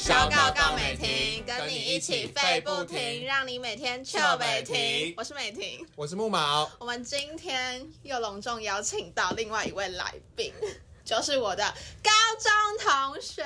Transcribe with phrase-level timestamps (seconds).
[0.00, 5.12] 小告告美婷，跟你一起跟你一起废不停，让你每天臭臭美婷。
[5.14, 10.54] 我是美婷，我是木毛，我们今天又隆重邀请到另外一位来宾。
[11.10, 11.64] 就是我的
[12.04, 13.42] 高中同学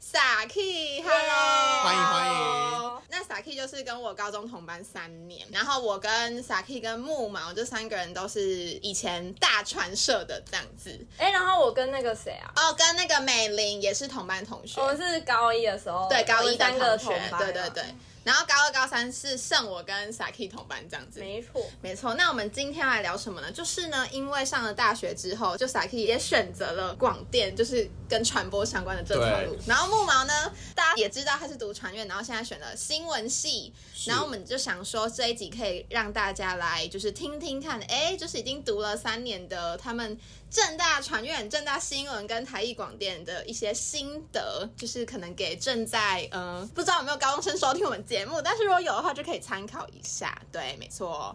[0.00, 3.02] Saki，Hello，欢迎欢迎。
[3.10, 8.40] 那 Saki 就是跟我高中同班三年，然后我跟 Saki 跟木毛这三个人都是
[8.80, 10.98] 以前大传社的这样子。
[11.18, 17.84] 哎、然后我跟那个谁啊，哦，跟那个美玲也是同班同学，我们是高一的时候，对高一的同学同，班对对对。
[18.24, 21.20] 然后高二、高三是剩我跟 Saki 同班这样子。
[21.20, 21.64] 没错。
[21.80, 23.50] 没错，那我们今天来聊什么呢？
[23.50, 29.56] 就是呢，因为上了大学之后，就 Saki 也选择了广电，就是跟传播相关的这条路。
[29.66, 33.72] 然后木毛呢，大家也知道他是读传院，然后现在选了新闻系。
[34.06, 40.18] 然后我们就想说，这一集可以让大家来就是听听看，哎，就是已经读了三年的他们
[40.52, 50.38] 正大传院、正大新闻跟台艺广电的一些心得，就是可能给正在呃不知道有没有高中生收听我们节目，但是如果有的话，就可以参考一下。
[50.52, 51.34] 对，没错。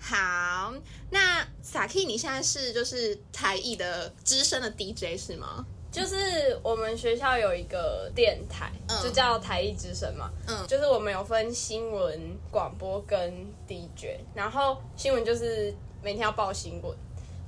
[0.00, 0.72] 好，
[1.10, 5.66] 那 Saki，你现在是就是台艺的资深的 DJ 是吗？
[5.90, 6.16] 就是
[6.62, 10.30] 我们学校有一个电台，就叫台艺之声嘛。
[10.46, 16.96] 嗯就是我们有分新闻、广播跟 DJ，然后新闻就是每天要报新闻，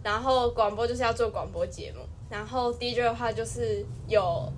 [0.04, 4.52] 然后广播就是要做广播节目，然后 DJ 的话就是有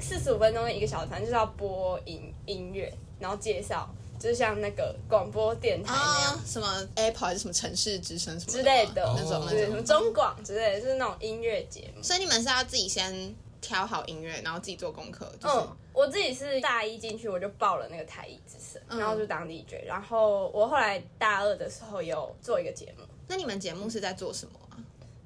[0.00, 3.88] 四十五分钟的一个小时，反正就是要播音音乐，然后介绍，
[4.18, 6.34] 就是像那个广播电台那样。
[6.34, 9.80] 啊，什么 Apple 还是什么城市之声什么之类的那种那对，什么。
[9.82, 12.02] 中广之类的，就是那种音乐节目。
[12.02, 24.78] 所以你们是要自己先挑好音乐，然后自己做功课，就是、嗯，我自己是大一进去我就报了那个台艺之声，嗯然后就当 DJ，然后我后来大二的时候有做一个节目，那你们节目是在做什么啊？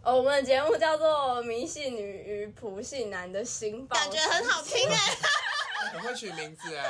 [0.02, 1.08] 哦，我们的节目叫做
[1.42, 4.96] 《迷信女与普信男的新报》，感觉很好听 哎、
[5.92, 6.84] 很会取名字哎，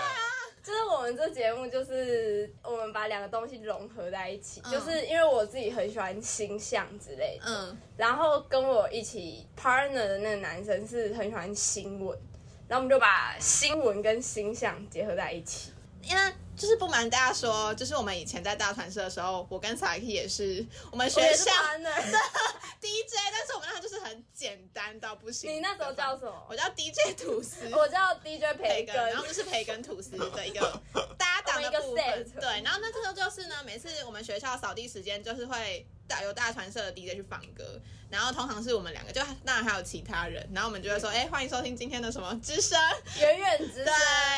[0.63, 4.73] 就是我们这节目，就是我们把两个东西融合在一起，嗯。
[4.73, 12.19] 就是因为我自己很喜欢星象之类的，嗯，然后跟我一起 partner 的那个男生是很喜欢新闻，
[12.67, 15.71] 然后我们就把新闻跟星象结合在一起。
[16.03, 25.51] 因为就是不瞒大家说，就是我们以前在大传社的时候，我跟 Saki 也是我们学校 partner，DJ， 但是我们那就是很简单到不行。
[25.53, 27.69] 你那时候叫什么我叫 DJ 吐司。
[27.73, 30.81] 我叫 DJ 培培根，然后就是培根吐司的一个
[31.17, 32.31] 搭档的部分。
[32.41, 37.81] 对，然后那这时候就是呢，每次我们学校扫地时间，就是会大有大传社的 DJ 去放歌，
[38.11, 42.79] 然后通常是我们两个，就当然还有其他人，然后我们就会说，哎、欢迎收听今天的什么之声，
[43.19, 43.93] 远远之对，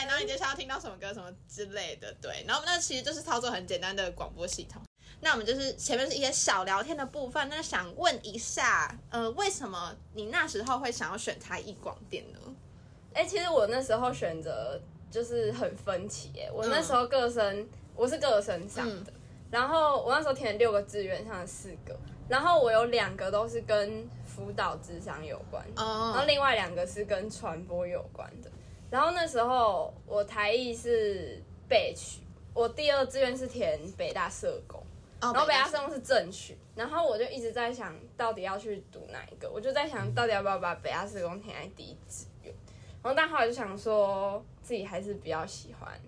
[0.06, 4.80] 然后你接下来要听到什么歌什么之类的，对，然后我们那其实就是操作很简单的广播系统。
[5.20, 12.38] 那我们就是前面是一些小聊天的部分，那想问一下，呃，为什么你那时候会想要选台艺广电呢？
[13.14, 14.80] 哎、其实我那时候选择
[15.10, 16.48] 就是很分歧哎。
[16.52, 19.12] 我那时候各生、我是各生上的，
[19.54, 21.96] 然后我那时候填了六个志愿，上了四个，
[22.28, 28.50] 然后我有两个都是跟辅导智商有关，然后哦，另外两个是跟传播有关的。
[28.90, 32.22] 然后那时候我台艺是备取，
[32.52, 34.82] 我第二志愿是填北大社工。
[35.20, 42.52] 然然后北大社工是正取，然后我就一直在想到底要去读哪一个，我就在想到底要不要把北大社工填在第一志愿，
[43.02, 46.02] 然后但后来就想说自己还是比较喜欢传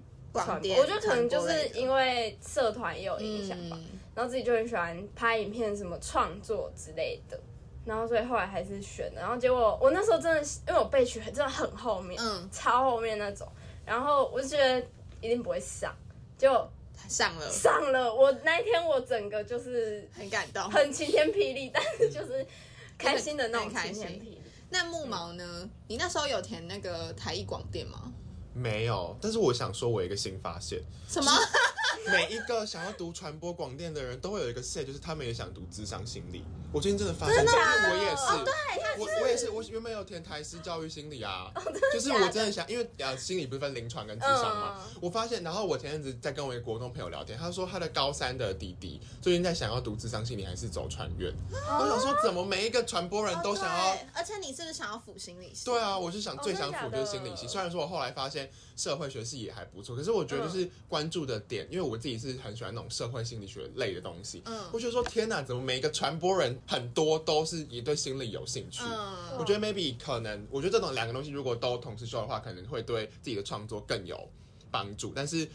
[0.45, 7.39] 广电，我觉得可能就是因为社团也有影响吧，嗯然后自己就很喜欢拍影片、什么创作之类的，
[7.85, 13.47] 然后所以后来还是选了，然后结果我那时候真的是因为我备取真的很后面，嗯超后面那种，
[13.85, 14.81] 然后我就觉得
[15.21, 15.95] 一定不会上，
[16.39, 16.71] 结果
[17.09, 20.63] 上了，上了，我那一天我整个就是很感动。
[20.71, 22.45] 很晴天霹雳，但是就是
[22.97, 24.41] 开心的那种晴天霹雳。
[24.71, 25.69] 那木毛呢？
[25.87, 28.13] 你那时候有填那个台艺广电吗？
[28.57, 29.17] 没有。
[29.21, 31.31] 但是我想说，我有一个新发现，什么？
[32.11, 36.45] 每一个想要读传播广电的人都会有一个 set，就是他们也想读智商心理。
[36.73, 38.53] 我最近真的发现，因为我也是，对，
[38.99, 41.51] 我我也是，我原本有填台师教育心理啊，
[41.93, 53.95] 就是我真的想，因为呃心理不是分临床跟智商嘛，我发现，然后我前阵子在跟我一个国中朋友聊天，他说他的高三的弟弟最近在想要读智商心理还是走传院，我想说怎么每一个传播人都想要。
[53.95, 55.65] 对而且你是不是想要辅心理系？
[55.65, 57.49] 对啊，我是想最想辅就是心理系。
[57.49, 64.43] 虽然说我后来发现社会学系也还不错，可是我觉得就是关注的点，因为我自己是很喜欢那种社会心理学类的东西。
[64.47, 68.83] 嗯我觉得说天哪，怎么每一个传播人很多都是也对心理有兴趣？
[68.85, 74.29] 嗯我觉得 maybe 可能，我觉得这种两个东西如果都同时修的话，可能会对自己的创作更有
[74.71, 75.13] 帮助。
[75.15, 75.49] 但是，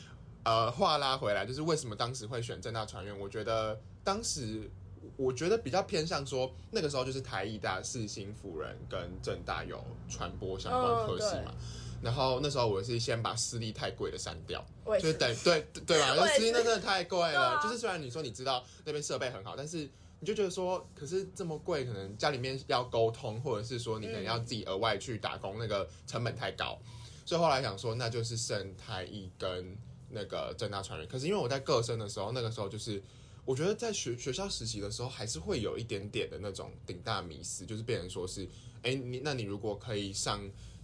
[0.43, 3.19] 呃，话拉回来，就是为什么当时会选正大传院？
[3.19, 4.69] 我觉得当时
[5.17, 11.53] 我觉得比较偏向说，那个时候就是台艺大、世新、辅仁跟正大有传播相关科系嘛。
[12.01, 14.65] 然后那时候我是先把私立太贵的删掉，
[14.99, 16.27] 就是等对对吧？
[16.27, 17.59] 私立那真的太贵了。
[17.61, 19.89] 就是虽然你说你知道那边设备很好，但是
[20.19, 26.79] 你就觉得说，可是这么贵，可能家里面要沟通，或者是说你可能要自己额外去打工，那个成本太高。
[27.25, 29.77] 所以后来想说，那就是剩台艺跟
[30.09, 31.07] 那个正大传人。
[31.07, 33.01] 可是因为我在各生的时候，那个时候就是。
[33.43, 38.47] 我觉得在学学校实习的时候，还是会有一点点的那种顶大迷思，就是变成说是，
[38.83, 40.39] 哎，你那你如果可以上，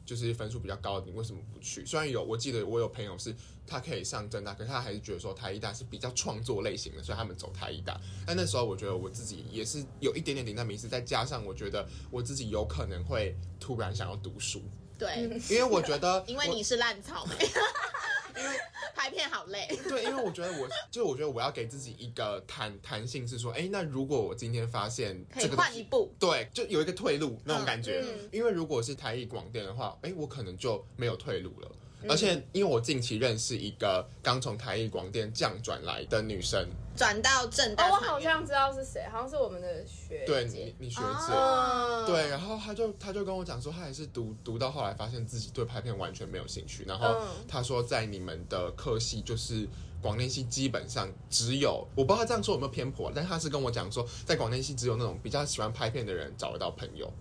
[0.07, 1.85] 就是分数比较高的，你为什么不去？
[1.85, 3.35] 虽然有，我记得我有朋友是
[3.67, 7.99] 他可以上正大，可是他还是觉得说台艺大是比较创作类型的，所以他们走台艺大。
[8.25, 14.63] 但那时候我觉得我自己也是有一点点顶大迷思，再加上我觉得我自己有可能会突然想要读书，
[14.97, 17.35] 对，因为我觉得 因为你是烂草莓，
[18.37, 18.57] 因为
[18.95, 19.67] 拍片好累。
[19.89, 28.03] 对，因为我觉得我就我觉得我要给自己一个弹弹性，是说，哎，那如果我今天发现可个换一步，对，就有一个退路那种感觉。
[28.05, 31.71] 嗯因为如果是台艺广电的话，哎，我可能就没有退路了。
[32.01, 32.09] 嗯。
[32.09, 37.95] 而且，因为我近期认识一个刚从台艺广电降转来的女生，转到正哦，大我。
[37.95, 42.05] 好像知道是谁，好像是我们的学对姐你，你学姐，哦。
[42.07, 47.27] 对，然后她就她就跟我讲说，她也是读读到后来发现自己对拍片完全没有兴趣，然后嗯。
[47.47, 49.67] 她说在你们的科系就是。
[49.99, 57.11] 广电系基本上只有我不知道她这样说有没有偏颇，但是她是跟我讲说，在广电系只有那种比较喜欢拍片的人找得到朋友，哦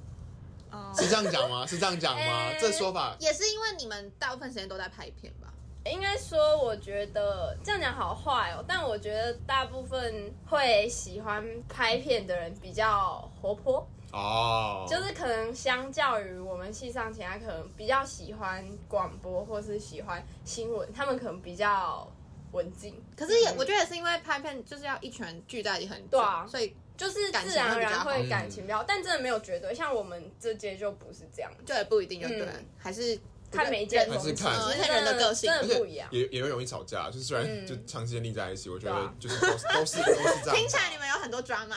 [0.97, 1.67] 是这样讲吗？
[1.67, 2.49] 是这样讲吗？
[2.51, 5.53] 哎这说法也是因为你们大部分时间都在拍片吧？
[5.85, 22.11] 应该说，我觉得这样讲好坏哦，但我觉得大部分会喜欢拍片的人比较活泼，哦，就是可能相较于我们系上其他可能比较喜欢广播或是喜欢新闻，他们可能比较
[22.51, 33.19] 文静，可是也、我觉得也是因为拍片就是要一群人聚在一起很久，对啊所以就是自然而然会感情比较，但真的没有绝对，像我们这届就不是这样，就也不一定就对，嗯还是
[33.51, 34.53] 看每一届还是看
[34.93, 36.09] 人的个性真的不一样。
[36.11, 40.57] 也也会容易吵架，就是虽然嗯就长时间腻在一起，我觉得啊就是都是都是都是这样。
[40.57, 41.77] 听起来你们有很多 drama。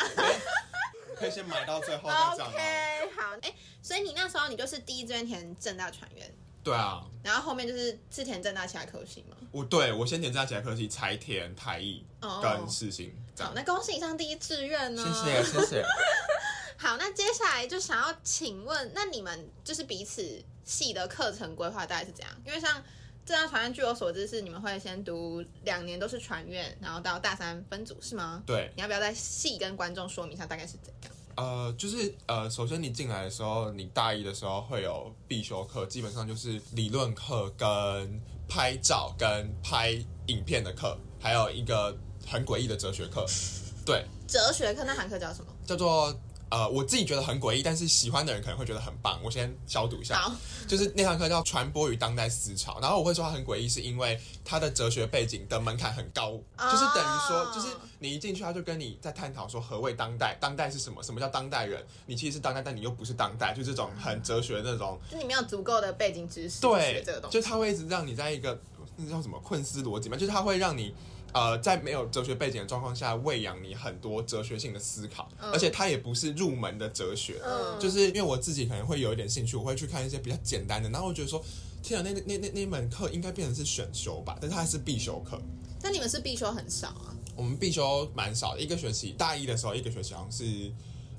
[1.16, 6.33] 可以先买到最后再讲吗？OK，好，哎、所以你那时候你就是第一志愿填正大船员，
[6.63, 9.36] 对啊，然后后面就是是填正大其他科系吗？
[9.51, 15.03] 我对我先填这其他科系，才填台艺哦跟世新，这好，那恭喜以上第一志愿呢！
[15.24, 15.86] 谢谢谢谢。
[16.77, 22.33] 好，那接下来就想要请问，那你们就是彼此系的课程规划大概是怎样？
[22.45, 22.81] 因为像
[23.25, 28.41] 这张传院，据我所知是你们会先读两年都是传院，然后到大三分组是吗？
[28.45, 31.13] 对，你要不要再细跟观众说明一下大概是怎样？
[31.36, 39.91] 呃，就是呃，首先你进来的时候，你大一的时候会有必修课，基本上就是理论课跟拍照跟拍
[40.27, 41.97] 影片的课，还有一个
[42.29, 43.25] 很诡异的哲学课，
[43.85, 45.51] 对，哲学课那堂课叫什么？
[45.65, 46.13] 叫做
[46.51, 49.19] 呃，我自己觉得很诡异，但是喜欢的人可能会觉得很棒。
[49.23, 50.31] 我先消毒一下好，
[50.67, 57.67] 就是那堂课叫传播与当代思潮，然后我会说它很诡异，是因为它的哲学背景的门槛很高，就是等于说，就是
[57.99, 67.39] 你一进去，他就跟你在探讨说何谓当代，当代是什么，什么叫当代人，你其实是当代，但你又不是当代，就这种很哲学的那种，就你没有足够的背景知识对这个，东西。
[67.39, 68.59] 就他会一直让你在一个
[68.95, 70.95] 那叫什么困思逻辑嘛，就是他会让你。
[71.33, 81.43] 呃，在没有哲学背景的状况下，喂养你很多哲学性的思考，而且它也不是入门的哲学，嗯就是因为我自己可能会有一点兴趣，我会去看一些比较简单的，然后我觉得说，
[81.83, 85.39] 天啊，那那那那那门课应该变成是选修吧，但它还是必修课。
[85.81, 87.15] 但你们是必修很少啊？
[87.36, 90.71] 我们必修蛮少的，一个学期大一的时候，一个学期好像是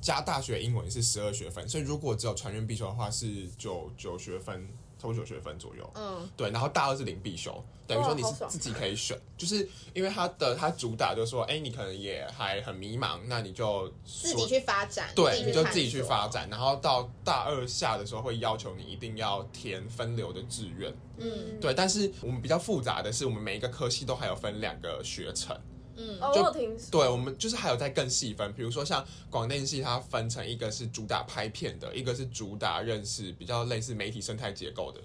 [0.03, 4.69] 加大学英文是十二学分，所以如果只有传院必修的话是九九学分，
[5.01, 5.91] 差不多九学分左右。
[5.95, 16.21] 嗯，对，然后大二是零必修，等于说你是自己可以选，就是因为它的它主打就是说，哎，你可能也还很迷茫，那你就自己去发展，对，你就自己去发。
[16.29, 25.59] 展，然后到大二下的时候会要求你一定要填分流的志愿，嗯对，但是我们比较复杂的是，我们每一个科系都还有分两个学程。
[26.01, 35.01] 嗯，哦，我就有听说，对，我们就是还有在更细分，比如说像广电系，它分成一个是主打拍片的，一个是主打认识比较类似媒体生态结构的，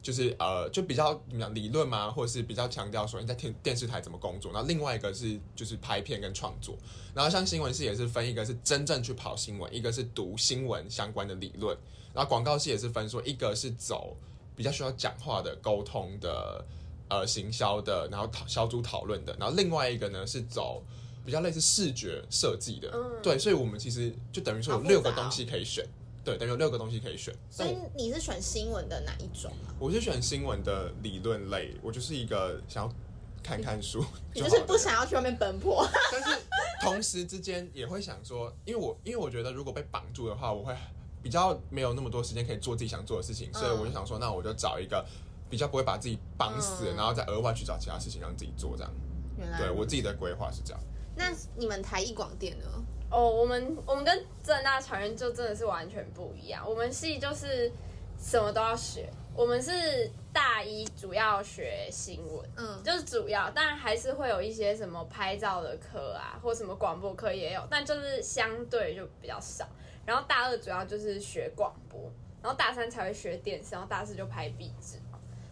[0.00, 4.50] 就是呃，就比较怎么讲理论嘛，或者是比较强调说你在电电视台怎么工作。
[4.50, 6.74] 然后另外一个是就是拍片跟创作。
[7.14, 11.76] 然后像新闻系也是分一个是真正去跑新闻，一个是读新闻相关的理论。
[12.14, 14.16] 然后广告系也是分说，一个是走
[14.56, 16.64] 比较需要讲话的沟通的。
[17.10, 20.82] 呃行销的，然后讨小组讨论的，然后另外一个呢是走
[21.26, 23.20] 比较类似视觉设计的，嗯。
[23.22, 25.86] 对，所以我们其实就等于说有六个东西可以选，
[26.24, 27.34] 对，等于有六个东西可以选。
[27.50, 29.74] 所以你是选新闻的哪一种啊？
[29.78, 32.94] 我是选新闻的理论类，我就是一个想要
[33.42, 34.02] 看看书，
[34.32, 35.86] 你就是不想要去外面奔波。
[36.12, 36.40] 但是
[36.80, 40.74] 同时之间也会想说，因为我因为我觉得如果被绑住的话，我会
[41.22, 45.04] 比较没有那么多时间可以做自己想做的事情，所以我就想说，那我就找一个
[45.50, 48.92] 比较不会把自己绑死，嗯然后再额外去找其他事情让自己做这样。
[49.36, 50.80] 原来对我自己的规划是这样。
[51.16, 52.64] 那你们台艺广电呢？
[53.10, 56.64] 哦，我们我们跟正大传院就真的是完全不一样。
[56.64, 57.70] 我们系就是
[58.16, 69.66] 什么都要学，我们是大一主要学新闻，嗯，就是主要，当然还是会有一些什么拍照的课啊，或什么广播课也有，但就是相对就比较少。
[70.06, 72.00] 然后大二主要就是学广播，
[72.40, 74.98] 然后大三才会学电视，然后大四就拍壁纸。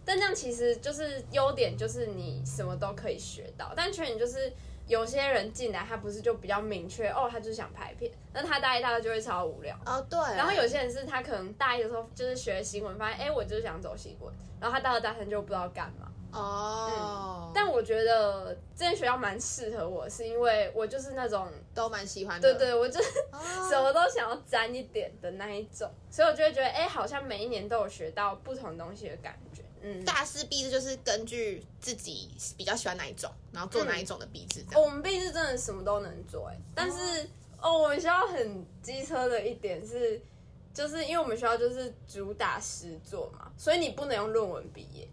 [0.09, 4.51] 但这样其实就是优点，就是你什么都可以学到，但缺点就是
[4.87, 9.79] 有些人进来他不是就比较明确哦，他就是想拍片，那他大一大二就会超无聊。
[9.85, 16.11] 哦对，然后有些人是他可能大一的时候就是学新闻，发现哎、我就是想走新闻，然后他到了大三就不知道干嘛。
[16.31, 22.51] 哦，但我觉得这间学校蛮适合我，是因为我就是那种，都蛮喜欢的。
[22.55, 23.37] 对对，我就是哦
[23.69, 29.61] 什么都想要沾一点的那一种，所以我就会觉得，哎、好像每一年都有学到不同东西的感觉。
[29.81, 34.81] 嗯，大师毕制就是根据自己比较喜欢哪一种，然后做哪一种的毕制这样。
[34.81, 37.29] 哦我们壁纸真的什么都能做、哎，但是
[37.61, 40.21] 哦，我们学校很机车的一点是，
[40.73, 45.07] 就是因为我们学校就是主打实作嘛，所以你不能用论文毕业，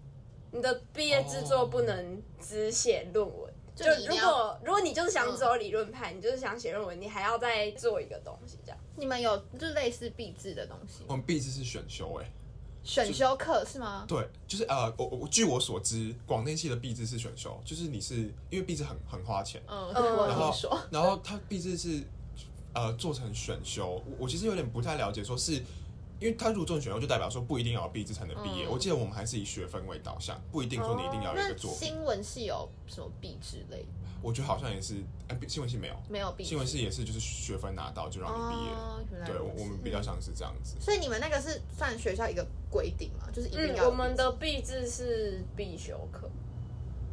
[0.53, 3.53] 你的毕业制作不能只写论文。
[3.75, 8.79] 就如果如果你就是想走理论派，你就是想写论文，你还要再做一个东西这样。
[8.97, 12.33] 你们有就类似毕制的东西，我们毕制是选修哎、
[12.87, 14.05] 选修课是吗？
[14.07, 18.17] 对，就是呃，我我据我所知，广电系的毕制是选修，就是你是
[18.49, 20.55] 因为毕制很很花钱，嗯，然后。
[20.91, 22.03] 然后它毕制是
[22.73, 25.61] 呃做成选修，我我其实有点不太了解，说是
[26.19, 28.67] 因为他如果做成选修，就代表说不一定要有毕制才能毕业。
[28.67, 31.89] 嗯我记得我们还是以学分为导向，不一定说你一定要有一个作品。
[31.89, 33.85] 新闻系有什么毕制类？
[34.23, 34.95] 我觉得好像也是，
[35.29, 36.43] 哎、新闻系没有，没有毕。
[36.43, 38.71] 新闻系也是就是学分拿到就让你毕业。
[38.73, 40.77] 哦，对，我们比较像是这样子。
[40.81, 46.29] 所以你们那个是算学校一个规定嘛，就是一定嗯，要有我们的毕制是必修课。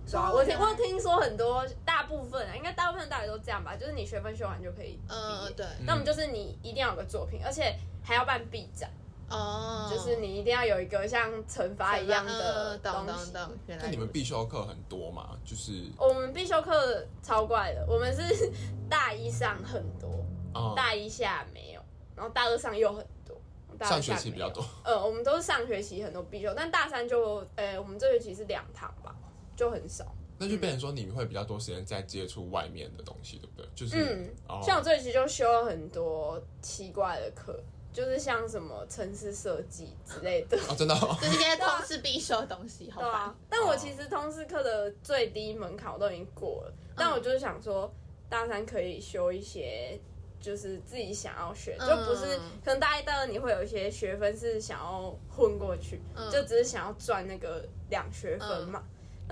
[0.08, 5.20] 是哦啊，我听我听说很多大部分啊，应该大部分大学都这样吧，就是你学分修完就可以毕业。
[5.20, 8.92] 嗯对那我们就是你一定要有个作品，而且还要办 B 展，
[9.30, 13.32] 哦，就是你一定要有一个像惩罚一样的东西。
[13.68, 15.38] 那你们必修课很多嘛？
[15.46, 18.52] 就是我们必修课超怪的，我们是
[18.90, 20.10] 大一上很多，
[20.54, 21.82] 啊、大一下没有，
[22.16, 23.38] 然后大二上又很多。
[23.82, 24.64] 上学期比较多。
[24.84, 29.14] 呃，我们都是上学期很多必修，但大三就，呃，我们这学期是两堂吧，
[29.56, 30.06] 就很少。
[30.38, 33.68] 那就变成说你会比较多时间在接触外面的东西，对不对？
[33.76, 37.58] 就是，嗯，哦像我这学期就修了很多奇怪的课，
[37.94, 40.58] 就是像什么城市设计之类的。
[40.68, 47.94] 哦，真的、哦， 就是一些通识必修的东西，对啊。，但我其实通识课的最低门槛我都已经过了，但我就是想说，
[48.28, 50.00] 大三可以修一些。
[50.42, 58.84] 就是自己想要学，嗯就不是可能大一、大二你会有一些学分是想要混过去，嗯就只是想要赚那个两学分嘛。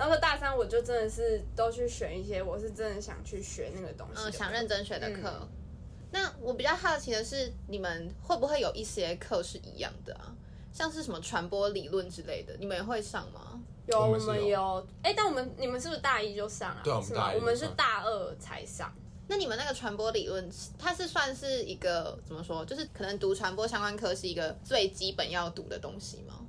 [0.02, 5.32] 然后大三我就真的是都去选一些我是真的想去学那个东西，嗯，想认真学的课。
[5.40, 5.48] 嗯
[6.10, 10.34] 那我比较好奇的是，你们会不会有一些课是一样的啊？
[10.72, 13.62] 像是什么传播理论之类的，你们也会上吗？
[13.86, 16.80] 有，我我们有哎、但我们你们是不是大一就上啊？
[16.82, 18.92] 对我们是吗我们是大二才上。
[19.28, 22.62] 那你们那个传播理论，它是算是一个怎么说？
[22.66, 26.44] 就是可能读传播相关科是一个最基本要读的东西吗？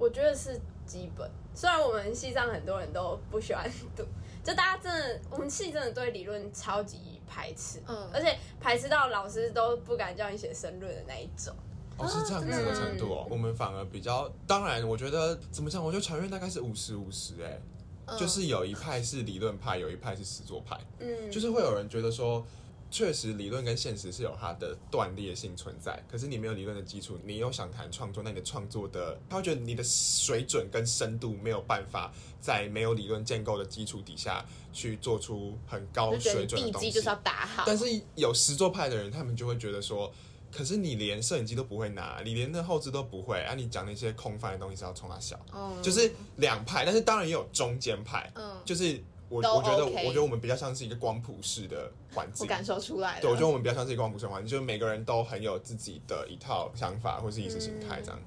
[0.00, 4.04] 我觉得是基本，虽然我们系上很多人都不喜欢读，
[4.44, 11.54] 就大家真的，我们系真的对理论超级排斥，嗯而且排斥到老师都不敢叫你写申论的那一种。
[11.96, 13.26] 哦，是这样子的程度哦。
[13.30, 15.82] 我们反而比较，当然，我觉得怎么讲？
[15.82, 17.58] 我觉得传院大概是五十五十，哎，
[18.04, 22.46] 嗯就是有一派是理论派，有一派是实作派，嗯，就是会有人觉得说。
[22.90, 26.02] 确实，理论跟现实是有它的断裂性存在。
[26.08, 36.86] 可是你没有理论的基础，你又想谈创作，那你的创作的，他会觉得你的水准跟深度没有办法在没有理论建构的基础底下去做出很高水准的东西。
[36.86, 37.64] 地基就是要打好。
[37.66, 40.12] 但是有实作派的人，他们就会觉得说，
[40.52, 52.44] 可是你连摄影机都不会拿，你连那后置都不会，啊，你讲那些空泛的东西是要冲他小，嗯就是两派，但是当然也有中间派，嗯就是我都我觉得我觉得我们比较像是一个光谱式的环境。
[52.44, 53.20] 我感受出来了。
[53.20, 58.20] 对，我觉得我们比较像是一个光谱式的环境，就是每个人都很有自己的一套想法或是意识形态这样。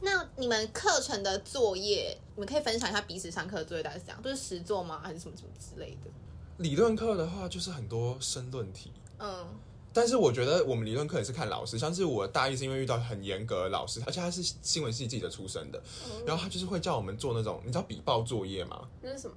[0.00, 4.22] 那你们课程的作业，你们可以分享一下彼此上课的作业大概是怎样？
[4.22, 4.98] 都是实作吗？
[5.02, 6.10] 还是什么什么之类的？
[6.56, 9.46] 理论课的话，就是很多申论题，嗯，
[9.92, 15.82] 但是我觉得我们理论课也是看老师，像是我大一是因为遇到很严格的老师，而且他是新闻系记者出身的，
[16.26, 18.88] 然后他就是会叫我们做那种你知道笔报作业吗？
[19.02, 19.36] 那是什么？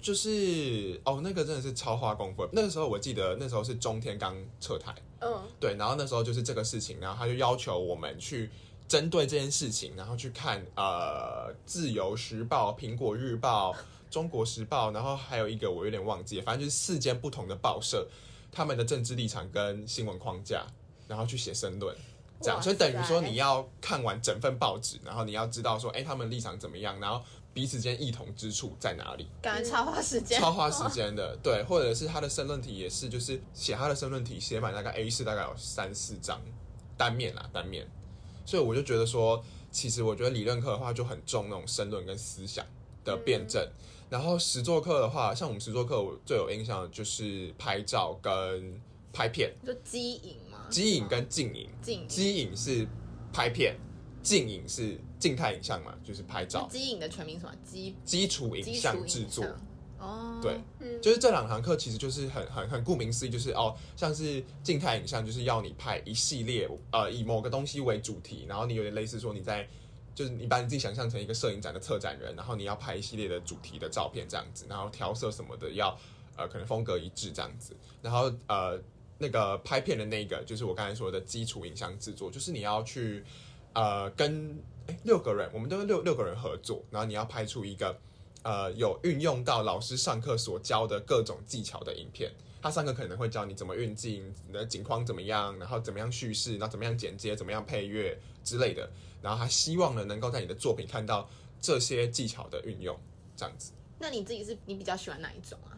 [0.00, 2.48] 就是哦，那个真的是超花功夫。
[2.52, 8.50] 那个时候我记得那时候是中天刚撤台，嗯，对，然后那时候就是这个事情，然后他就要求我们去
[8.88, 13.72] 针对这件事情，然后去看呃《自由时报》、《苹果日报》、
[14.10, 18.08] 《中国时报》，然后还有一个我有点忘记了，反正就是四间不同的报社，
[18.50, 20.66] 他们的政治立场跟新闻框架，
[21.06, 21.94] 然后去写申论。
[22.42, 29.26] 这样，所以等于说你要看完整份报纸，然后你要知道说，哎，他们立场怎么样，然后彼此间异同之处在哪里。
[29.42, 36.40] 感觉超花时间，超花时间的， 对，或者是他的申论题也是，就是写他的申论题写满大概 A 四大概有三四张
[36.96, 37.86] 单面啦，单面，
[38.46, 42.64] 所以我就觉得说，其实我觉得理论课的话就很重那种申论跟思想
[43.04, 43.66] 的辩证，
[44.08, 48.80] 然后实作课的话，像我们实作课我最有印象的就是拍照跟
[49.12, 50.58] 拍片，就机影嘛？
[50.68, 52.08] 机影跟静影，静影。
[52.08, 52.86] 机影是
[53.32, 53.76] 拍片，
[54.22, 57.52] 静影是静态影像嘛，就是拍照，基影的全名什么？
[57.64, 59.44] 基基础影基础影像制作。
[59.98, 69.68] 哦，对，嗯就是这两堂课其实就是很很很顾名思义，就是哦，像是静态影像，就是要你拍一系列呃以某个东西为主题，然后你有点类似说你在
[70.14, 75.94] 就是你把你自己想象成一个摄影展的策展人，然后你要拍一系列的主题的照片这样子，然后调色什么的要
[76.34, 78.80] 呃可能风格一致这样子，然后呃
[79.18, 83.22] 那个拍片的那个就是我刚才说的基础影像制作，就是你要去
[83.74, 87.96] 呃跟哎六个人，我们都是六六个人合作，然后你要拍出一个。
[88.42, 92.32] 呃，有运用到老师上课所教的各种技巧的影片。
[92.62, 98.88] 他上课可能会教你怎么运镜，你的景框怎么样，然后怎么样叙事，然后怎么样剪接，怎么样配乐之类的。
[99.20, 101.28] 然后他希望呢，能够在你的作品看到
[101.60, 102.98] 这些技巧的运用，
[103.36, 103.72] 这样子。
[103.98, 105.76] 那你自己是你比较喜欢哪一种啊？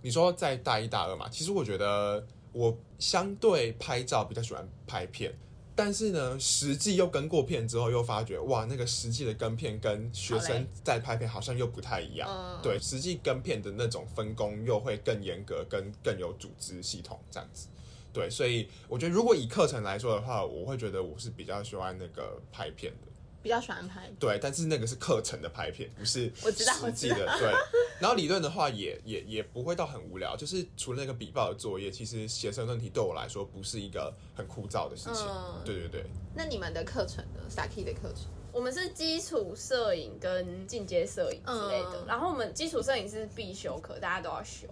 [0.00, 5.36] 你说在大一、大二嘛，其实我觉得我相对拍照比较喜欢拍片，
[5.76, 12.26] 但是呢，实际又跟过片之后，又发觉哇，那个实际的跟片跟学生在拍片好像又不太一样。
[12.28, 17.68] 嗯，对，实际跟片的那种分工又会更严格，跟更有组织系统这样子。
[18.12, 23.12] 对，所以我觉得如果以课程来说的话，我会觉得我是比较喜欢那个拍片的。
[23.46, 24.10] 比较喜欢拍。
[24.18, 27.24] 对，但是那个是课程的拍片，不是我知道实际的。
[27.38, 27.52] 对，
[28.00, 35.24] 然后理论的话也也也不会到很无聊，就是除了那个笔报的作业，其实写生论题对我来说不是一个很枯燥的事情。
[35.28, 36.04] 嗯对对对，
[36.34, 38.24] 那你们的课程呢？Saki 的课程？
[38.52, 44.66] 我们是基础摄影跟进阶摄影之类的，嗯然后我们基础摄影是必修课，大家都要修，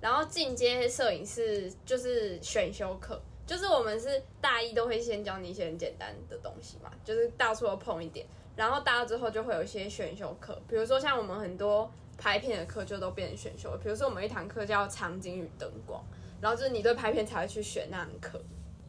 [0.00, 16.00] 然后进阶摄影是就是选修课，就是我们是大一都会先教你一些很简单的东西嘛，就是到处都碰一点，然后大二之后就会有一些选修课，比如说像我们很多拍片的课就都变成选修，比如说我们一堂课叫场景与灯光，
[16.40, 18.40] 然后就是你对拍片才会去选那堂课，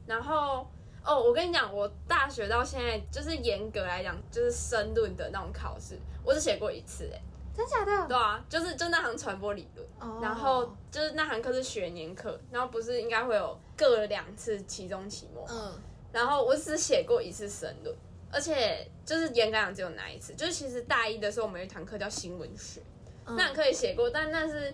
[0.05, 0.67] 然后。
[1.03, 7.19] 哦，我跟你讲，我大学到现在就是严格来讲，就是申论的那种考试，我只写过一次，哎，
[7.57, 8.07] 真假的？
[8.07, 15.73] 对啊，就是就那堂传播理论，哦然后就是那堂课是学年课，然后不是应该会有各两次期中、期末，嗯，
[16.11, 17.95] 然后我只写过一次申论，
[18.29, 22.81] 而且就是严格讲只有那一次，就是其实大一的时候我们有一堂课叫新闻学，
[23.25, 24.73] 嗯那堂课也写过，但那是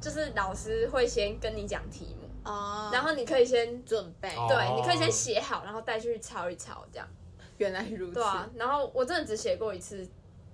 [0.00, 4.28] 就是老师会先跟你讲题目，哦，然后你可以先准备。
[4.36, 7.08] 哦对，你可以先写好，然后带去抄一抄这样。
[7.56, 8.14] 原来如此。
[8.14, 10.06] 对啊，然后我真的只写过一次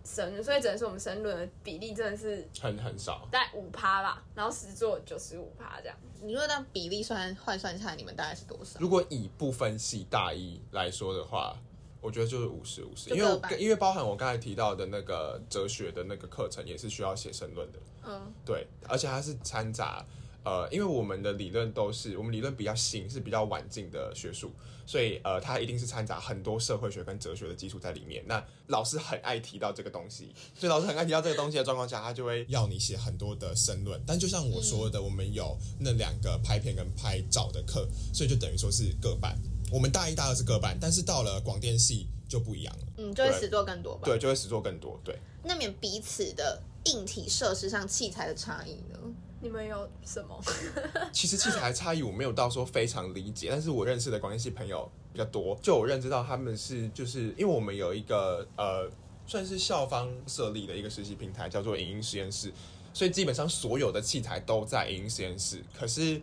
[0.05, 3.29] 申论，所以只能说我们申论的比例真的是很很少。
[3.31, 5.97] 大概五趴吧，然后实作九十五趴这样。
[6.23, 8.79] 你说那比例算换算下来，你们大概是多少？
[8.81, 11.57] 如果以不分系大一来说的话，
[12.01, 20.05] 我觉得就是五十五十，因为因为包含我刚才提到的那个哲学的那个课程也是需要写申论的，嗯，对，而且它是掺杂。
[20.45, 24.53] 呃，因为我们的理论都是我们理论比较新，是比较晚进的学术，
[24.87, 28.25] 所以呃，它一定是掺杂很多社会学跟哲学的基础在里面。
[28.27, 34.01] 那老师很爱提到这个东西，所以老师很爱提到这个东西的状况下，他就会要你写很多的申论。
[34.07, 39.37] 但就像我说的，我们有那两个拍片跟拍照的课，所以就等于说是各半。
[39.71, 44.03] 我们大一、大二是各半，但是到了广电系就不一样了，嗯，就会对实做更多吧。
[44.05, 45.01] 对，就会实做更多。
[45.05, 48.99] 对，那免彼此的硬体设施上器材的差异呢？
[49.41, 50.39] 你们有什么？
[51.13, 58.89] 其实器材差异我没有到说非常理解，但是我认识的广电系朋友比较多，就我认知到他们是就是因为我们有一个呃
[59.27, 62.53] 算是校方设立的一个实习平台，叫做影音实验室，
[62.93, 65.65] 所以基本上所有的器材都在影音实验室。
[65.73, 66.21] 可是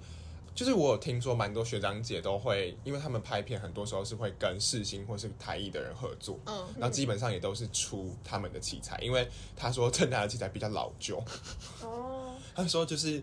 [0.54, 11.24] 就是我有听说蛮多学长姐都会，因为他们拍片很多时候是会跟世新或是台艺的人合作，嗯，然后基本上也都是出他们的器材，因为他说 正大的器材比较老旧。
[11.84, 12.17] 哦，
[12.58, 13.22] 他说就是，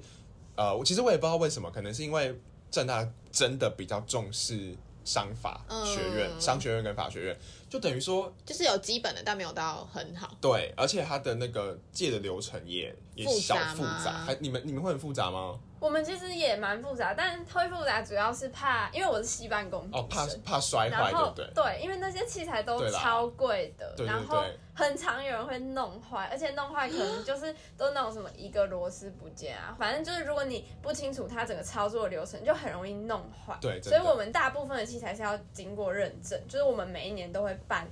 [0.54, 2.38] 呃，我其实我也不知道为什么，可能是因为
[2.70, 4.72] 正大真的比较重视
[5.04, 10.32] 商法嗯学院、商学院跟法学院，就等于说就是有基本的，但没有到很好。
[10.40, 15.58] 对，而且他的那个借的流程也也复小复杂，还你们你们会很复杂吗？
[15.84, 21.50] 我们其实也蛮复杂，但会复杂主要是怕，因为我是戏班工哦，怕怕摔坏，对然后不对？
[21.54, 24.42] 对，因为那些器材都超贵的，然后
[24.74, 33.54] 很常有人会弄坏，而且弄坏可能 就是都那种什么一个螺丝不见啊，反正就是如果你不清楚它整个操作流程，就很容易弄坏。
[33.60, 37.86] 对所以我们大部分的器材是要经过认证，就是我们每一年都会办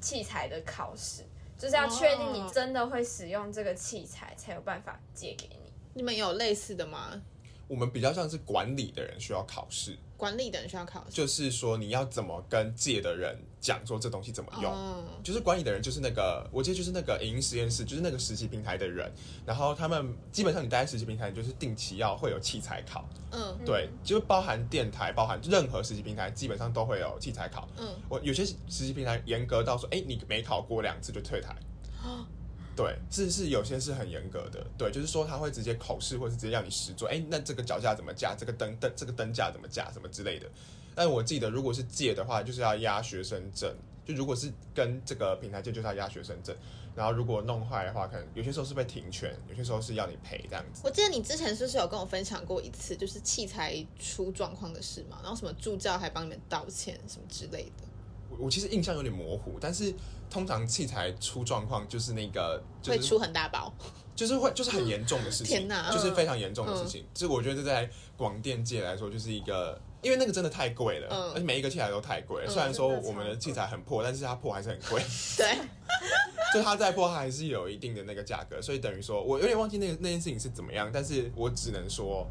[0.00, 1.22] 器材的考试，
[1.56, 5.72] 就是要确定你哦真的会使用这个器材，才有办法借给你。
[5.94, 7.22] 你们有类似的吗？
[7.68, 14.72] 我们比较像是管理的人需要考试，管理的人需要考试，就是说你要怎么跟借的人讲说这东西怎么用。
[14.72, 19.10] 哦就是管理的人，就是那个，我记得就是那个影音实验室，就是那个实习平台的人。
[19.44, 27.68] 然后他们基本上你待在实习平台，你就是定期要会有器材考，嗯对，就包含电台，包含任何实习平台，基本上都会有器材考。
[27.76, 31.56] 嗯，我有些实习平台严格到说，哎，你没考过两次就退台。
[32.76, 40.46] 对，是是有些是很严格的，对，就是说他会直接口试，或是直接让你实做，哎，那这个脚架怎么架，这个灯灯这个灯架怎么架，什么之类的。
[40.94, 43.74] 但我记得，如果是借的话，就是要押学生证。
[44.04, 46.54] 就如果是跟这个平台借，就是要押学生证。
[46.94, 50.80] 然后如果弄坏的话，可能有些时候是被停权，有些时候是要你赔这样子。
[50.84, 55.18] 我记得你之前是不是有跟我分享过一次，就是器材出状况的事嘛？
[55.22, 57.85] 然后什么助教还帮你们道歉什么之类的，
[58.38, 59.94] 我我其实印象有点模糊，但是
[60.30, 63.72] 通常器材出状况就是那个就是会出很大包。
[64.14, 67.04] 就是会就是很严重的事 情，天哪就是非常严重的事情。
[67.12, 75.02] 就是我觉得这在广电界来说，就是一个，因为那个真的太贵了，嗯而且每一个器材都太贵虽然说我们的器材很破，但是它破还是很贵，
[75.36, 75.58] 对，
[76.54, 78.62] 就它再破，它还是有一定的那个价格。
[78.62, 82.26] 所以等于说，我有点忘记那个那件事情是怎么样，但是我只能说。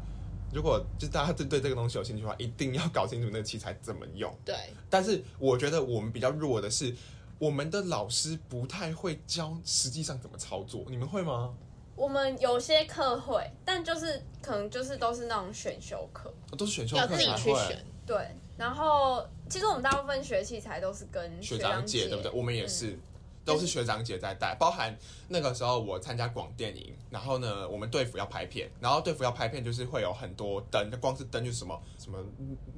[0.52, 4.34] 如果就大家对对这个东西有兴趣的话，一定要搞清楚那个器材怎么用。
[4.44, 4.54] 对，
[4.88, 6.94] 但是我觉得我们比较弱的是，
[7.38, 10.84] 我们的老师不太会教实际上怎么操作。
[10.88, 11.54] 你们会吗？
[11.94, 16.32] 我们有些课会，但就是可能就是都是那种选修课。
[16.56, 17.84] 都是选修课要自己去选。
[18.06, 22.30] 对，然后其实我们大部分学器材都是跟学长长姐，对不对？
[22.32, 22.98] 我们也是，
[23.46, 24.94] 都是学长姐在带，包含
[25.28, 32.18] 那个时候我参加广电营，然后呢，我们队服要拍片，然后队服要拍片就是会有很多灯，光是灯就是什么什么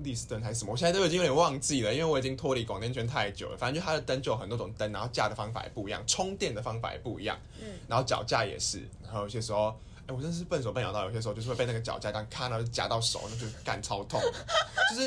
[0.04, 3.56] 立式灯还是什么，我现在都已经有点忘记了，因为我已经脱离广电圈太久了。
[3.56, 9.74] 反正就它的灯就有很多种灯，然后架的方法也不一样，充电的方法也不一样，嗯，然后脚架也是，然后有些时候。
[10.10, 14.18] 哎、我真是笨手笨脚到，有些时候就是会被那个脚架这样咔，然后就夹到手，那就干超痛，
[14.88, 15.06] 就是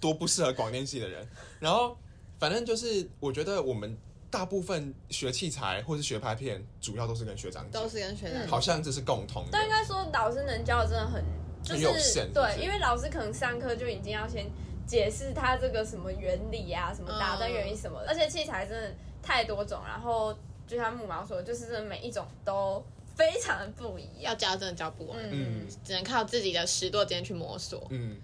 [0.00, 1.28] 多不适合广电系的人。
[1.58, 1.94] 然后
[2.38, 3.94] 反正就是，我觉得我们
[4.30, 8.46] 大部分学器材或是学拍片，主要都是跟学长都，是跟学长。
[8.46, 9.64] 嗯好像这是共同的但。
[9.64, 11.24] 应该说老师能教的真的很
[11.62, 14.50] 就很有限是对，因为老师可能上课就已经要先
[14.86, 22.84] 解释他这个什么原理啊，什么打灯原理什么的，而且器材真的太多种，然后就像木毛说，就是真的每一种都
[23.16, 24.32] 非常的不一样。
[24.32, 27.86] 要教真的教不完，嗯，只能靠自己的十多间去摸索。
[27.90, 28.16] 嗯，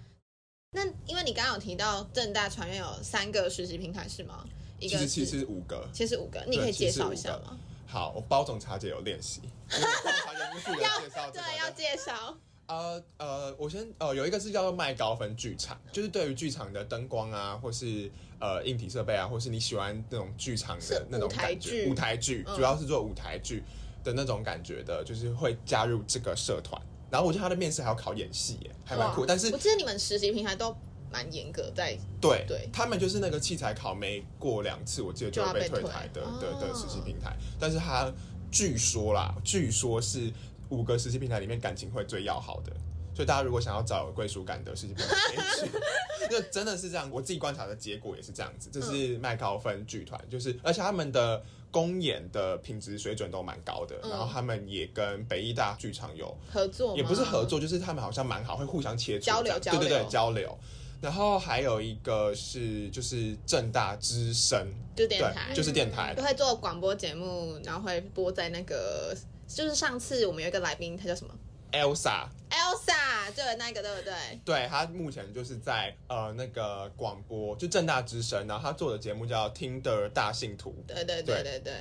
[0.71, 4.45] 那因为你刚刚有提到正大传院有三个实习平台是吗？
[4.79, 5.87] 一个其实其是实五个。
[5.93, 7.57] 其实五个，你可以介绍一下吗？
[7.85, 11.41] 好，我包总茶姐有练习，因为包茶姐是负责介绍对。
[11.59, 12.37] 要介绍。
[12.67, 23.63] 呃呃，我先呃有一个是叫做麦高芬剧场，就是对于剧场的灯光啊，或是呃硬体设备啊，或是你喜欢那种剧场的那种感觉，舞台剧嗯主要是做舞台剧
[24.03, 26.81] 的那种感觉的，就是会加入这个社团。
[27.09, 29.21] 然后我觉得他的面试还要考演戏耶，还蛮酷。
[29.21, 30.75] 哇但是我记得你们实习平台都
[31.11, 37.35] 蛮严格在，对对他们就是那个器材考没过两次，我记得就会被退台的的的哦实习平台。
[37.59, 38.11] 但是他
[38.51, 40.31] 据说啦，据说是
[40.69, 42.71] 五个实习平台里面感情会最要好的。
[43.15, 44.93] 所以大家如果想要找有归属感的实习。
[46.29, 48.69] 那真的是这样，我自己观察的结果也是这样子。
[48.71, 60.55] 这是麦高芬剧团，就是而且他们的公演的品质水准都蛮高的，嗯然后他们也跟北艺大剧场有合作也不是合，作，就是他们好像蛮好，会互相切磋对对对交流。
[61.01, 66.13] 然后还有一个是就是正大之声，就是电台，就是电台。
[66.15, 69.15] 就，会做广播节目，然后会播在那个，
[69.47, 71.33] 就是上次我们有一个来宾，他叫什么
[71.71, 74.13] ？Elsa，？Elsa，对，那个对不对？
[74.43, 81.43] 对他目前就是在呃那个广播，就正大之声，然后他做的节目叫《听的大信徒》，对对对对。
[81.43, 81.73] 对对，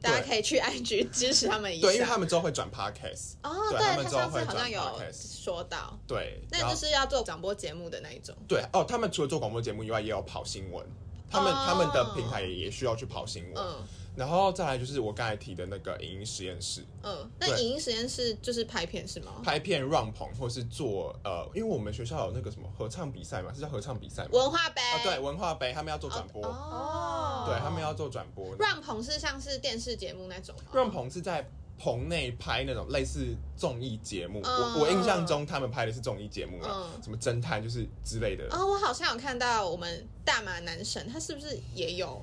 [0.00, 1.86] 大家可以去 IG 支持他们一下。
[1.86, 8.34] 对，因为他们之后会转 Podcast，哦，对对他们之后会上次好像转有说到，对，那就是要做广播节目的那一种。
[8.46, 10.84] 对哦，他们除了做广播节目以外，也有跑新闻，
[11.30, 11.64] 他们、哦。
[11.66, 13.76] 他们的平台也需要去跑新闻，嗯
[14.18, 19.40] 然后再来就是我刚才提的那个影音实验室，嗯，那影音实验室就是拍片是吗？
[19.44, 24.30] 拍片、run 棚，或是做呃，因为我们学校有那个什么合唱比赛嘛，是叫合唱比赛吗？
[24.32, 28.56] 文化杯啊，对，文化杯他们要做转播，哦，对他们要做转播。
[28.56, 33.24] run 棚是像是电视节目那种吗 run 棚是在棚内拍那种类似
[33.56, 34.40] 综艺节目。
[34.42, 38.48] 嗯我我印象中他们拍的是综艺节目啊，嗯什么侦探就是之类的。
[38.50, 42.20] 哦，我好像有看到我们大马男神，他是不是也有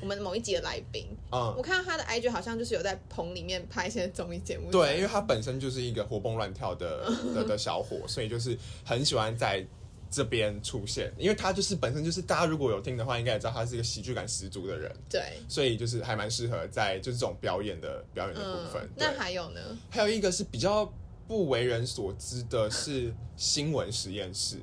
[0.00, 1.06] 我们某一集的来宾？
[1.30, 4.70] 我嗯，看到他的 IG 好像就是有在棚里面拍一些综艺节目。
[4.70, 9.66] 对，因为他本身就是一个活蹦乱跳的 的的小伙，所以就是很喜欢在。
[10.10, 18.80] 这边出现，因为他就是本身就是大家如果有听的话，应该也知道他是一个喜剧感十足的人，对，所以就是还蛮适合在就是这种表演的表演的部分。
[18.84, 19.60] 嗯，那还有呢？
[19.90, 20.88] 还有一个是比较
[21.26, 24.58] 不为人所知的是新闻实验室，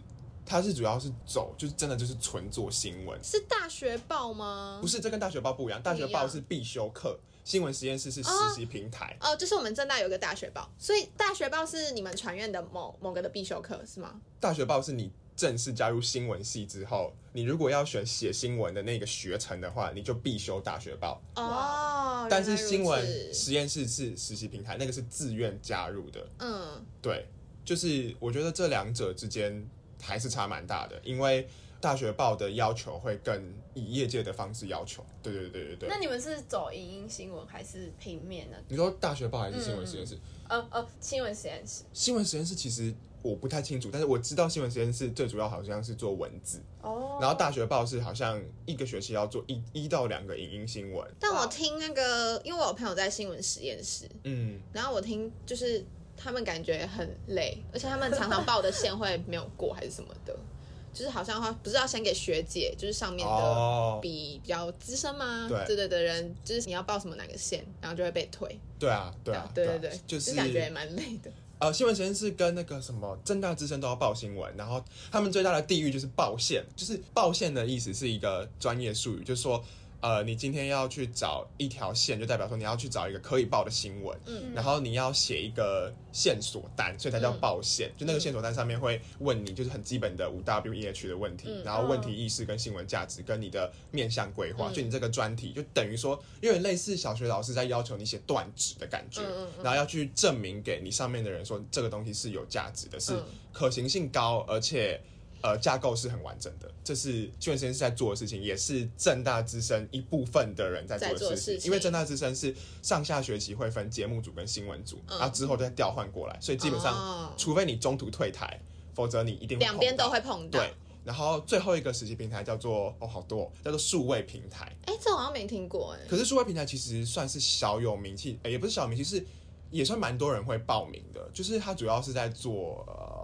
[0.52, 4.80] 它是主要是走就是真的就是纯做新闻，是大学报吗？
[4.82, 9.16] 不是这跟大学报不一样，大学报是必修课，新闻实验室是实习平台。
[9.22, 14.20] 哦，就是我们正大有一个大学报，所以大学报是你们传院的某某个的必修课是吗？
[14.42, 21.22] 大学报是你正式加入新闻系之后，你如果要选写新闻的那个学程的话，你就必修大学报。
[21.36, 26.28] 哦，但是新闻实验室是实习平台，那个是自愿加入的。
[26.40, 27.26] 嗯，对，
[27.64, 29.66] 就是我觉得这两者之间
[30.02, 31.48] 还是差蛮大的，因为
[31.80, 35.04] 大学报的要求会更以业界的方式要求。
[35.24, 35.98] 对对对对对那。
[35.98, 38.58] 你们是走影音新闻还是平面呢？
[38.68, 40.18] 你说大学报还是新闻实验室？
[40.50, 41.84] 呃呃，新闻实验室。
[41.94, 51.08] 新闻实验室其实我不太清楚，但是我知道新闻实验室最主要好像是做文字，哦然后大学报是好像一个学期要做一一到两个影音新闻。
[51.20, 55.86] 但我听那个，因为我有朋友在新闻实验室，嗯，然后我听就是
[56.24, 60.38] 他们感觉很累，而且他们常常报的线会没有过还是什么的，
[60.94, 65.48] 就是好像话不是要先给学姐，就是上面的哦，比比较资深吗？
[65.50, 68.60] 对对对的人，就是你要报什么哪个线，然后就会被退。
[68.78, 71.32] 对啊，对啊，啊对对对，就是感觉也蛮累的。
[71.60, 79.64] 呃，新闻实验室跟那个什么正大之声都要报新闻，然后他们最大的地域就是报线，就是报线的意思是一个专业术语，就是说。
[80.02, 87.92] 呃，你今天要去找一条线，就代表说你要去找一个可以报的新闻，嗯然后你要写一个线索单，所以它叫报线。
[87.96, 91.64] 就那个线索单上面会问你，就是很基本的五 W E H 的问题，嗯。
[91.64, 94.74] 然后问题意识跟新闻价值跟你的面向规划，嗯。
[94.74, 99.64] 就你这个专题就等于说有点类似小学老师在要求你写断指的感觉，嗯嗯嗯。
[99.64, 103.24] 然后要去证明给你上面的人说这个东西是有价值的，是嗯。
[103.54, 105.00] 可行性高，而且。
[105.42, 111.66] 呃，架构是很完整的，这是新闻实验室在做的事情，也是正大之声一部分的人在做的事情。
[111.66, 118.60] 因为正大之声是上下学期会分节目组跟新闻组，嗯然后之后再调换过来，所以基本上，哦除非你中途退台，
[118.94, 120.60] 否则你一定两边都会碰到。
[120.60, 120.74] 对。
[121.04, 124.72] 然后最后一个实习平台叫做哦，好多、哦、叫做数位平台。
[124.86, 126.08] 哎，这我好像没听过哎。
[126.08, 129.26] 可是数位平台其实算是小有名气，诶也不是小有名气，是
[129.72, 131.28] 也算蛮多人会报名的。
[131.34, 133.21] 就是它主要是在做呃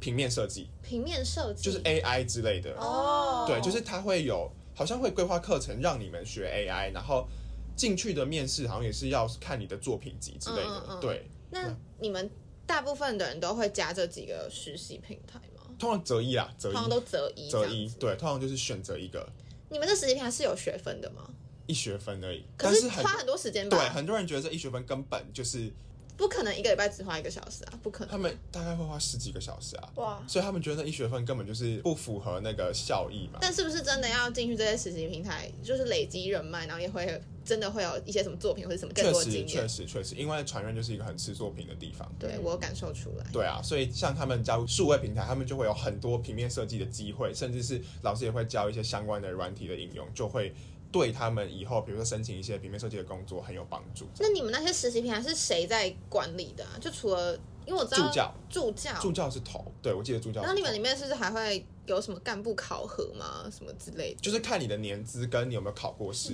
[0.00, 2.74] 平面设计，平面设计就是 AI 之类的。
[2.76, 7.26] 哦，对，就是它会有好像会规划课程让你们学 AI，然后
[7.74, 10.68] 进去的面试好像也是要看你的作品集之类的。
[10.68, 12.30] 嗯嗯嗯对，那你们
[12.66, 15.62] 大部分的人都会加这几个实习平台吗？
[15.78, 19.28] 通常择一啦，择通常都，择一择。，一对，通常就是选择一个
[19.68, 21.28] 你们这实习平台是有学分的吗？
[21.66, 22.44] 一学分而已。
[22.56, 23.76] 可是很花很多时间吧？
[23.76, 25.70] 对很多人觉得这一学分根本就是
[26.16, 28.10] 不可能一个礼拜只花一个小时啊，不可能。
[28.10, 29.92] 他们大概会花十几个小时啊。
[29.96, 33.38] 哇，所以他们觉得那一学分根本就是不符合那个效益嘛。
[33.40, 39.68] 但是不是真的要进去这些实习平台，就是累积人脉，然后也会真的会有一些什么作品或者什么更确实，多的经确？
[39.68, 42.10] 实，确实，因为传院就是一个很吃作品的地方。
[42.18, 43.26] 对我有感受出来。
[43.32, 50.54] 对啊，所以像他们加入数位平台，他们就会有很多平面设计的机会，甚至是老师也会教一些相关的软体的应用，就会
[50.96, 54.06] 对他们以后比如说申请一些平面设计的工作很有帮助。
[54.18, 56.78] 那你们那些实习平台是谁在管理的啊？
[56.80, 60.42] 就除了因为我知道助教，助教，助教是头，对我记得助教是头。
[60.42, 63.50] 然后你们里面是不是还会有什么干部考核吗？
[63.50, 64.20] 什么之类的？
[64.20, 66.32] 就是看你的年资跟你有没有考过试，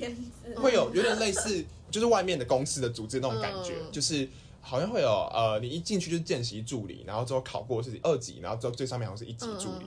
[0.57, 4.29] 会有有点类似，就是外面的公司的组织那种感觉，嗯就是
[4.61, 9.87] 好像会有呃，你一进去就是见习助理，然后之后考过是二级，然后之后最上面好像是一级嗯助理，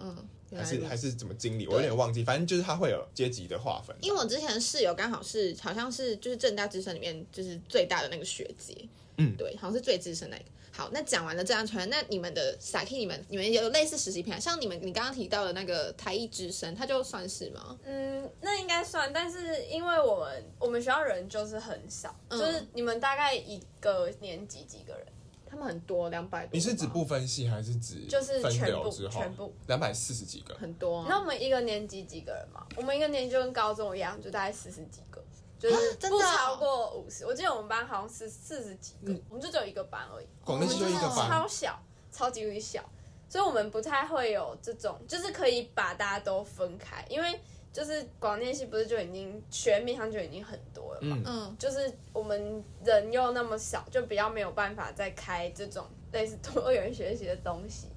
[0.55, 3.95] 还是还是怎么经理，我有点忘记，反正就是他会有阶级的划分。
[4.01, 8.75] 因为我之前室友刚好是好像是就是正大之声里面就是最大的那个学姐，
[9.17, 10.43] 嗯对，好像是最资深那个。
[10.71, 17.79] 好，那讲完了这样传，那你们的 Saki 你们你们有类似实习平台，像你们你刚刚提到的那个台艺之声，它就算是吗？
[17.85, 25.07] 嗯，那应该算，但是因为我们我们学校人就是很少，嗯就是你们大概一个年级几个人？
[25.55, 26.49] 他们很多，两百多。
[26.51, 30.53] 你是指不分系还是指就是全部全部两百四十几个？
[30.55, 31.05] 很多、啊？
[31.07, 32.65] 那我们一个年级几个人嘛？
[32.75, 35.23] 我们一个年级就跟高中一样，就大概四十几个，
[35.57, 37.25] 就是不真的哦超过五十。
[37.25, 40.25] 我记得我们班好像是四十几个，我们就只有一个班而已。
[40.43, 42.83] 广电系就一个班超小，超级无敌小，
[43.29, 47.39] 所以我们不太会有这种，就是可以把大家都分开，因为
[47.75, 57.87] 就是广电系不是就已经学面上就已经很多了嘛，嗯，嗯，就是我们人又那么少，就比较没有办法再开这种类似多元学习的东西，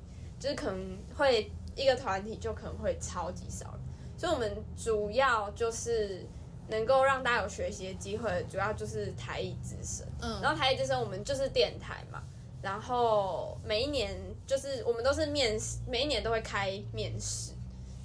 [0.40, 3.66] 就是可能会一个团体就可能会超级少。
[3.66, 3.80] 人，
[4.18, 6.26] 所以我们主要就是
[6.66, 10.04] 能够让大家有学习的机会，主要就是台艺之声。
[10.20, 10.42] 嗯。
[10.42, 12.20] 然后台艺之声我们就是电台嘛，
[12.60, 17.52] 然后每一年就是我们都是面试，每一年都会开面试，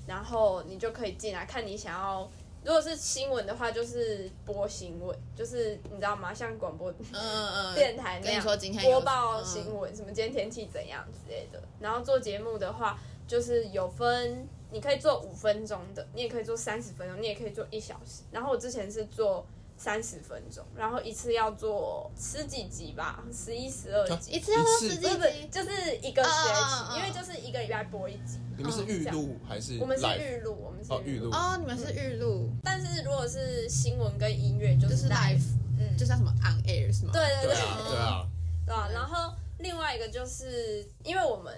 [0.07, 2.29] 然后你就可以进来看你想要。
[2.65, 6.33] 如果是新闻的话，就是播新闻，就是你知道吗？
[6.33, 8.41] 像广播嗯嗯，电台那样
[8.81, 11.61] 播报嗯新闻，什么今天天气怎样之类的。
[11.81, 18.21] 然后做节目的话，就是有分，你可以做五分钟的，你也可以做三十分钟，你也可以做一小时。
[18.31, 24.31] 然后我之前是做三十分钟，然后一次要做十几集吧，十一、十二集。
[24.31, 27.21] 一次要做十几不是不是，集，就是一个学期，嗯因为就
[27.53, 28.39] 个礼拜播一集。
[28.57, 30.05] 你们是预录还是我们是？
[30.19, 31.29] 预录，我们是哦预录。
[31.31, 37.11] 哦，你们是预录，但是如果是新闻跟音乐，就就是是 live，嗯，就像什么 on air 是吗？
[37.13, 37.53] 对对对。
[37.53, 38.27] 对啊，对啊，
[38.65, 41.53] 对啊，然后另外一个就是因为我们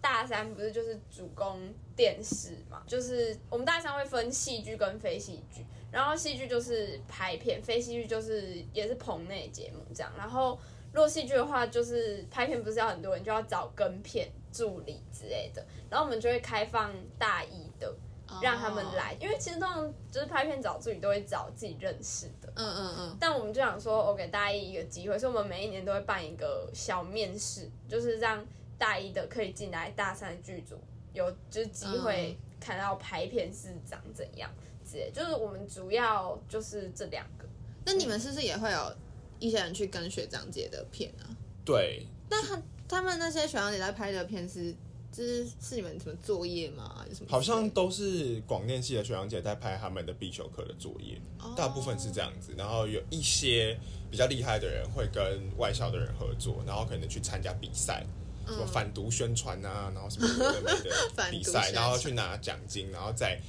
[0.00, 1.58] 大三不是就是主攻
[1.96, 10.12] 电视嘛，就是我们大三会分戏剧跟非戏剧，然后戏剧就是拍片，非戏剧就是也是棚内节目这样。
[10.16, 10.58] 然后
[10.92, 17.88] 如果戏剧的话，就是拍片不是要很多人，就要找跟片助理之类的，然后我们就会开放大一的。
[17.88, 28.44] 哦让他们来，因为其实通常就是拍片找助理都会找自己认识的，嗯嗯嗯，但我们就想说，我给大一一个机会，所以我们每一年都会办一个小面试，就是让
[28.76, 30.76] 大一的可以进来大三剧组，
[31.12, 34.50] 有就是机会看到拍片是长怎样
[34.84, 35.08] 之类。
[35.12, 37.46] 就是我们主要就是这两个。
[37.84, 38.92] 那你们是不是也会有
[39.38, 41.30] 一些人去跟学长姐的片啊？
[41.64, 44.74] 对，那他他们那些学长姐在拍的片是，
[45.12, 47.04] 就是是你们什么作业吗？
[47.12, 47.26] 什么？
[47.28, 52.52] 好像都是广电系的学长姐在拍他们的必修课的作业，哦大部分是这样子。
[52.56, 53.78] 然后有一些
[54.10, 58.04] 比较厉害的人会跟外校的人合作，然后可能去参加比赛，
[58.46, 63.40] 什么反毒宣传啊，然后什么有的没的 比赛，然后去拿奖金，然后再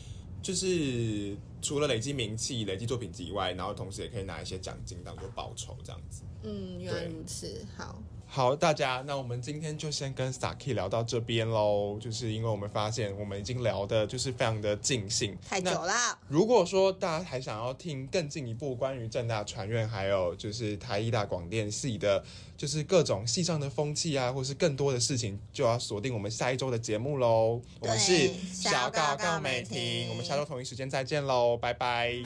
[0.41, 6.23] 就是除了累积名气、累积作品集以外，然后同时也可以拿一些奖金当做报酬这样子。
[6.43, 11.98] 嗯，原来如此，好，好，大家，那我们今天就先跟 Saki 聊到这边喽。
[12.00, 15.94] 就是因为我们发现我们已经聊的就是非常的尽兴，太久了。
[16.28, 22.24] 如果说大家还想要听更进一步关于正大传院，还有就是台艺大广电系的，
[22.56, 27.62] 就是各种系上的风气啊，或是更多的事情，就要锁定我们下一周的节目喽。
[27.80, 32.18] 我们是小告告美婷我们下周同一时间再见喽，拜拜。